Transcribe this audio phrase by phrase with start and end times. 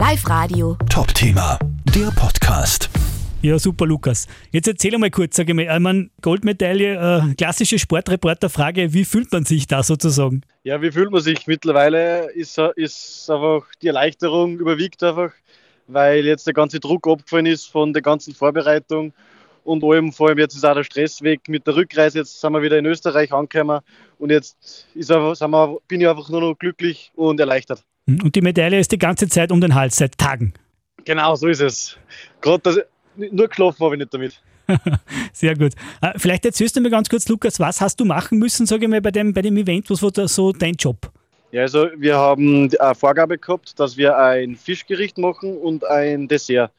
[0.00, 0.78] Live Radio.
[0.88, 1.58] Top-Thema,
[1.94, 2.88] der Podcast.
[3.42, 4.28] Ja, super, Lukas.
[4.50, 9.30] Jetzt erzähl mal kurz, sage ich mal, ich meine, Goldmedaille, äh, klassische Sportreporterfrage, wie fühlt
[9.30, 10.40] man sich da sozusagen?
[10.62, 11.46] Ja, wie fühlt man sich?
[11.46, 15.32] Mittlerweile ist, ist einfach die Erleichterung überwiegt einfach,
[15.86, 19.12] weil jetzt der ganze Druck abgefallen ist von der ganzen Vorbereitung
[19.64, 22.20] und allem, vor allem jetzt ist auch der Stress weg mit der Rückreise.
[22.20, 23.80] Jetzt sind wir wieder in Österreich angekommen
[24.18, 27.84] und jetzt ist einfach, sind wir, bin ich einfach nur noch glücklich und erleichtert.
[28.06, 30.54] Und die Medaille ist die ganze Zeit um den Hals, seit Tagen.
[31.04, 31.96] Genau, so ist es.
[32.40, 32.86] Gerade
[33.16, 34.40] nur geschlafen habe ich nicht damit.
[35.32, 35.72] Sehr gut.
[36.00, 38.90] Äh, vielleicht erzählst du mir ganz kurz, Lukas, was hast du machen müssen, sage ich
[38.90, 39.90] mal, bei dem, bei dem Event?
[39.90, 41.10] Was war da so dein Job?
[41.52, 46.70] Ja, also wir haben eine Vorgabe gehabt, dass wir ein Fischgericht machen und ein Dessert.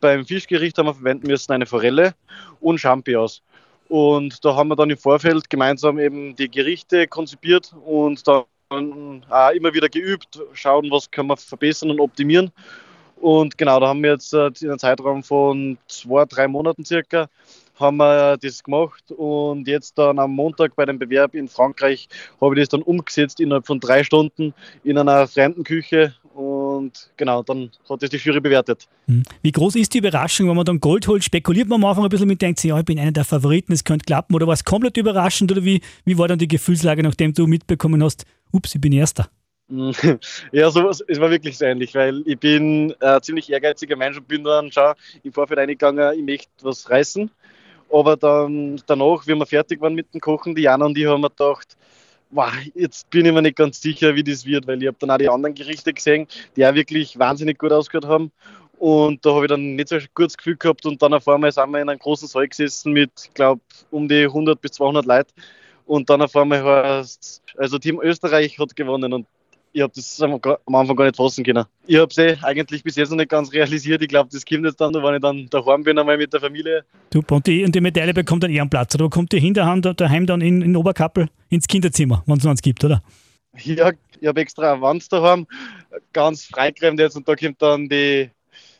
[0.00, 2.14] Beim Fischgericht haben wir verwenden müssen eine Forelle
[2.60, 3.42] und Champignons.
[3.88, 9.50] Und da haben wir dann im Vorfeld gemeinsam eben die Gerichte konzipiert und dann auch
[9.50, 12.50] immer wieder geübt, schauen, was können wir verbessern und optimieren.
[13.16, 17.28] Und genau, da haben wir jetzt äh, in einem Zeitraum von zwei, drei Monaten circa
[17.74, 22.08] haben wir das gemacht und jetzt dann am Montag bei dem Bewerb in Frankreich
[22.40, 27.42] habe ich das dann umgesetzt innerhalb von drei Stunden in einer fremden Küche und genau,
[27.42, 28.88] dann hat das die Jury bewertet.
[29.06, 29.22] Hm.
[29.42, 31.24] Wie groß ist die Überraschung, wenn man dann Gold holt?
[31.24, 33.72] Spekuliert man am Anfang ein bisschen mit, denkt sich, ja, ich bin einer der Favoriten,
[33.72, 37.02] es könnte klappen oder war es komplett überraschend oder wie, wie war dann die Gefühlslage,
[37.02, 39.30] nachdem du mitbekommen hast, ups, ich bin Erster?
[40.52, 44.26] Ja, sowas, es war wirklich so ähnlich, weil ich bin ein ziemlich ehrgeiziger Mensch und
[44.26, 47.30] bin dann schon im Vorfeld eingegangen, ich möchte was reißen.
[47.90, 51.20] Aber dann danach, wie wir fertig waren mit dem Kochen, die Jana und ich haben
[51.20, 51.76] mir gedacht,
[52.30, 55.10] wow, jetzt bin ich mir nicht ganz sicher, wie das wird, weil ich habe dann
[55.10, 58.30] auch die anderen Gerichte gesehen, die auch wirklich wahnsinnig gut ausgehört haben.
[58.78, 61.50] Und da habe ich dann nicht so ein gutes Gefühl gehabt und dann auf einmal
[61.50, 65.32] sind wir in einem großen Saal gesessen mit, glaube, um die 100 bis 200 Leuten.
[65.88, 69.26] Und dann auf einmal heißt also Team Österreich hat gewonnen und
[69.72, 71.64] ich habe das am Anfang gar nicht fassen können.
[71.86, 74.02] Ich habe es eh eigentlich bis jetzt noch nicht ganz realisiert.
[74.02, 76.84] Ich glaube, das kommt jetzt dann, wenn ich dann daheim bin, einmal mit der Familie.
[77.12, 79.86] Super, und die, und die Medaille bekommt dann eher einen Platz, oder kommt die hinterhand
[79.98, 83.02] daheim dann in, in Oberkappel ins Kinderzimmer, wenn es noch eins gibt, oder?
[83.62, 85.46] Ja, ich habe extra eine Wand daheim,
[86.12, 88.30] ganz freigeräumt jetzt und da kommt dann die,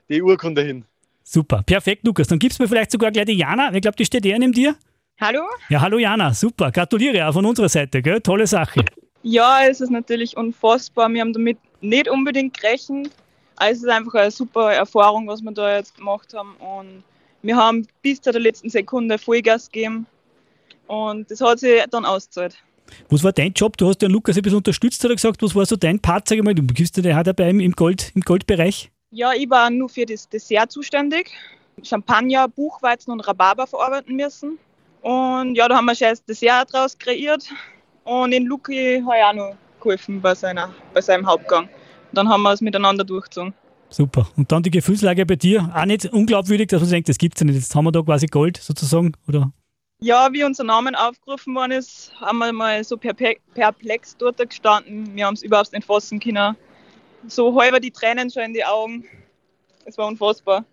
[0.08, 0.84] die Urkunde hin.
[1.22, 2.28] Super, perfekt, Lukas.
[2.28, 3.72] Dann gibst du mir vielleicht sogar gleich die Jana.
[3.74, 4.76] Ich glaube, die steht eher neben dir.
[5.20, 5.42] Hallo?
[5.68, 6.70] Ja, hallo Jana, super.
[6.70, 8.20] Gratuliere auch von unserer Seite, gell?
[8.20, 8.84] Tolle Sache.
[9.24, 11.08] Ja, es ist natürlich unfassbar.
[11.08, 13.10] Wir haben damit nicht unbedingt gerechnet.
[13.56, 16.54] Also es ist einfach eine super Erfahrung, was wir da jetzt gemacht haben.
[16.60, 17.02] Und
[17.42, 20.06] wir haben bis zu der letzten Sekunde Vollgas gegeben.
[20.86, 22.56] Und das hat sich dann ausgezahlt.
[23.08, 23.76] Was war dein Job?
[23.76, 26.38] Du hast den Lukas ein bisschen unterstützt oder gesagt, was war so dein Part, sag
[26.38, 26.54] ich mal?
[26.54, 28.92] Du bist ja der dabei im, Gold, im Goldbereich?
[29.10, 31.32] Ja, ich war nur für das Dessert zuständig.
[31.82, 34.60] Champagner, Buchweizen und Rhabarber verarbeiten müssen.
[35.08, 37.48] Und ja, da haben wir schon das Dessert draus kreiert.
[38.04, 41.70] Und den Luki habe ich auch noch geholfen bei, seiner, bei seinem Hauptgang.
[42.12, 43.54] Dann haben wir es miteinander durchgezogen.
[43.88, 44.28] Super.
[44.36, 45.72] Und dann die Gefühlslage bei dir?
[45.74, 47.54] Auch nicht unglaubwürdig, dass man denkt, das gibt es ja nicht.
[47.54, 49.50] Jetzt haben wir da quasi Gold sozusagen, oder?
[50.00, 55.16] Ja, wie unser Name aufgerufen worden ist, haben wir mal so perplex dort gestanden.
[55.16, 56.54] Wir haben es überhaupt nicht fassen können.
[57.28, 59.06] So halber die Tränen schon in die Augen.
[59.86, 60.66] Es war unfassbar.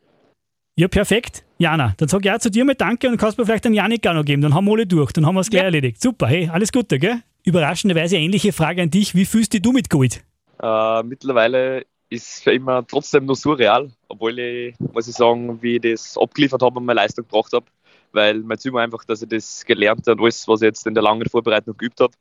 [0.77, 1.45] Ja, perfekt.
[1.57, 4.05] Jana, dann sage ich auch zu dir mal Danke und kannst mir vielleicht einen Janik
[4.07, 4.41] auch noch geben.
[4.41, 5.67] Dann haben wir alle durch, dann haben wir es gleich ja.
[5.67, 6.01] erledigt.
[6.01, 7.21] Super, hey, alles Gute, gell?
[7.45, 9.15] Überraschenderweise ähnliche Frage an dich.
[9.15, 10.21] Wie fühlst du mit Gold?
[10.61, 15.77] Äh, mittlerweile ist es für immer trotzdem nur surreal, obwohl ich, muss ich sagen, wie
[15.77, 17.67] ich das abgeliefert habe und meine Leistung gebracht habe.
[18.11, 20.85] Weil mein Ziel war einfach, dass ich das gelernt habe und alles, was ich jetzt
[20.87, 22.13] in der langen Vorbereitung geübt habe,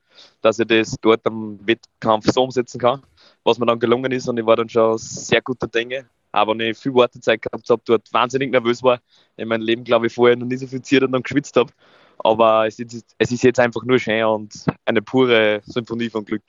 [0.43, 3.03] dass ich das dort am Wettkampf so umsetzen kann,
[3.43, 4.29] was mir dann gelungen ist.
[4.29, 7.83] Und ich war dann schon sehr guter Dinge aber wenn ich viel Wartezeit gehabt habe,
[7.85, 8.99] dort wahnsinnig nervös war,
[9.37, 11.73] in meinem Leben, glaube ich, vorher noch nie so viel ziert und geschwitzt habe.
[12.19, 16.43] Aber es ist, es ist jetzt einfach nur schön und eine pure Symphonie von Glück.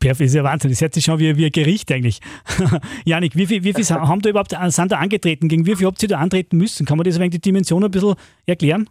[0.00, 0.70] Perfekt, ist ja Wahnsinn.
[0.70, 2.20] Das hört sich schon wie, wie ein Gericht eigentlich.
[3.04, 5.48] Janik, wie viel, wie viel haben da überhaupt sind da angetreten?
[5.48, 6.84] Gegen wie viel habt ihr da antreten müssen?
[6.84, 8.90] Kann man das wegen die Dimension ein bisschen erklären?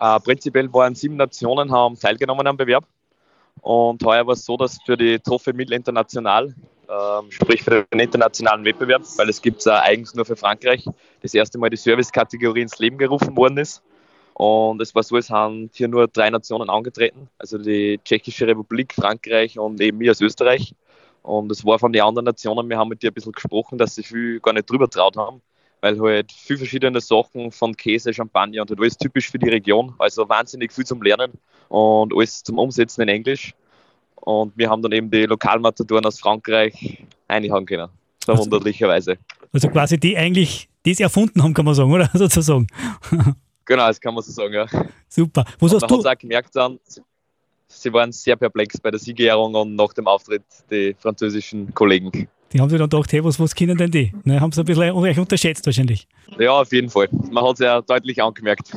[0.00, 2.84] Äh, prinzipiell waren sieben Nationen haben teilgenommen am Bewerb.
[3.60, 6.54] Und heuer war es so, dass für die Trophy Mittel International
[6.90, 10.84] ähm, sprich für den internationalen Wettbewerb, weil es gibt es äh, eigens nur für Frankreich,
[11.22, 13.82] das erste Mal die Service-Kategorie ins Leben gerufen worden ist.
[14.34, 18.94] Und es war so, es haben hier nur drei Nationen angetreten, also die Tschechische Republik,
[18.94, 20.74] Frankreich und eben wir aus Österreich.
[21.22, 23.94] Und es war von den anderen Nationen, wir haben mit dir ein bisschen gesprochen, dass
[23.94, 25.42] sie viel gar nicht drüber traut haben,
[25.82, 29.94] weil halt viel verschiedene Sachen von Käse, Champagner und halt alles typisch für die Region,
[29.98, 31.32] also wahnsinnig viel zum Lernen
[31.68, 33.54] und alles zum Umsetzen in Englisch.
[34.20, 37.88] Und wir haben dann eben die Lokalmatatoren aus Frankreich einhauen können.
[38.24, 39.18] Verwunderlicherweise.
[39.52, 42.08] Also quasi die eigentlich das erfunden haben, kann man sagen, oder?
[42.14, 42.66] Sozusagen.
[43.64, 44.66] Genau, das kann man so sagen, ja.
[45.08, 45.44] Super.
[45.58, 46.08] Was und hast du?
[46.08, 46.78] auch gemerkt dann,
[47.68, 52.28] sie waren sehr perplex bei der Siegerehrung und nach dem Auftritt die französischen Kollegen.
[52.52, 54.12] Die haben sich dann gedacht, hey, was, was können denn die?
[54.24, 56.08] Ne, haben sie ein bisschen unterschätzt wahrscheinlich.
[56.36, 57.08] Ja, auf jeden Fall.
[57.30, 58.72] Man hat es ja deutlich angemerkt.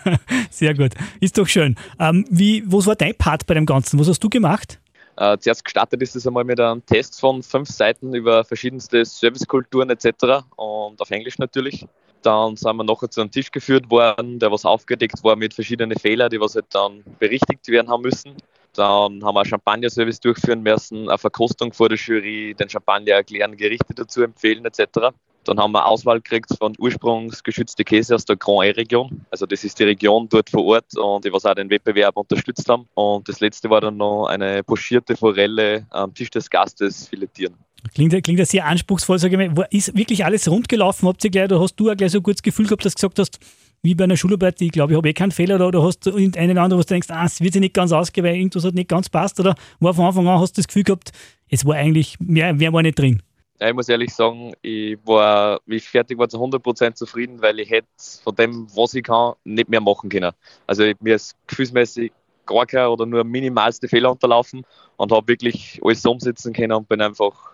[0.50, 0.92] Sehr gut.
[1.20, 1.76] Ist doch schön.
[2.00, 4.00] Ähm, wie, was war dein Part bei dem Ganzen?
[4.00, 4.80] Was hast du gemacht?
[5.16, 9.90] Äh, zuerst gestartet ist es einmal mit einem Test von fünf Seiten über verschiedenste Servicekulturen
[9.90, 10.44] etc.
[10.56, 11.86] und auf Englisch natürlich.
[12.22, 15.98] Dann sind wir nachher zu einem Tisch geführt worden, der was aufgedeckt war mit verschiedenen
[15.98, 18.36] Fehlern, die was halt dann berichtigt werden haben müssen.
[18.74, 23.56] Dann haben wir einen Champagner-Service durchführen müssen, eine Verkostung vor der Jury, den Champagner erklären,
[23.56, 25.10] Gerichte dazu empfehlen etc.
[25.44, 29.24] Dann haben wir Auswahl gekriegt von ursprungsgeschützte Käse aus der Grand E-Region.
[29.30, 32.68] Also das ist die Region dort vor Ort und die was auch den Wettbewerb unterstützt
[32.68, 32.88] haben.
[32.94, 37.54] Und das letzte war dann noch eine pochierte Forelle am Tisch des Gastes filetieren.
[37.94, 39.66] Klingt, klingt ja sehr anspruchsvoll, sage ich mal.
[39.70, 41.08] Ist wirklich alles rund gelaufen?
[41.08, 43.08] Habt ihr gleich, oder hast du auch gleich so ein gutes Gefühl gehabt, dass du
[43.08, 43.38] gesagt hast,
[43.82, 46.14] wie bei einer Schularbeit, ich glaube, ich habe eh keinen Fehler, oder, oder hast du
[46.14, 48.64] einen oder anderen, wo du denkst, ah, es wird sich nicht ganz ausgehen, weil irgendwas
[48.64, 51.10] hat nicht ganz passt, oder war von Anfang an hast du das Gefühl gehabt,
[51.48, 53.22] es war eigentlich, mehr, mehr war nicht drin?
[53.62, 57.60] Ja, ich muss ehrlich sagen, ich war, wie ich fertig war, zu 100% zufrieden, weil
[57.60, 57.86] ich hätte
[58.24, 60.32] von dem, was ich kann, nicht mehr machen können.
[60.66, 62.10] Also mir ist gefühlsmäßig
[62.44, 64.66] gar kein oder nur minimalste Fehler unterlaufen
[64.96, 67.52] und habe wirklich alles umsetzen können und bin einfach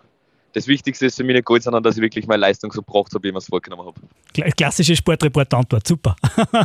[0.53, 3.13] das Wichtigste ist für mich nicht Gold, sondern dass ich wirklich meine Leistung so gebracht
[3.13, 4.53] habe, wie ich mir es vorgenommen habe.
[4.57, 6.15] Klassische Sportreporter-Antwort, super.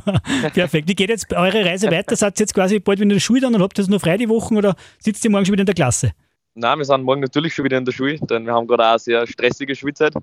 [0.55, 0.89] Perfekt.
[0.89, 2.17] Wie geht jetzt eure Reise weiter?
[2.17, 4.01] Seid ihr jetzt quasi bald wieder in der Schule dann und habt ihr jetzt nur
[4.01, 6.13] frei die Wochen oder sitzt ihr morgen schon wieder in der Klasse?
[6.57, 8.91] Nein, wir sind morgen natürlich schon wieder in der Schule, denn wir haben gerade auch
[8.91, 10.15] eine sehr stressige Schulzeit.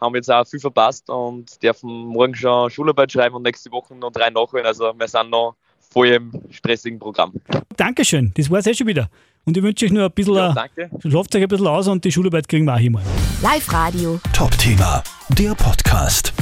[0.00, 4.10] Haben jetzt auch viel verpasst und dürfen morgen schon Schularbeit schreiben und nächste Woche noch
[4.10, 4.66] drei nachholen.
[4.66, 7.34] Also wir sind noch voll im stressigen Programm.
[7.76, 9.08] Dankeschön, das war es eh schon wieder.
[9.44, 10.90] Und ich wünsche euch nur ein bisschen, ja, danke.
[11.08, 13.02] schlaft euch ein bisschen aus und die Schularbeit kriegen wir auch hin mal.
[13.40, 14.18] Live Radio.
[14.32, 15.04] Top Thema,
[15.38, 16.35] der Podcast.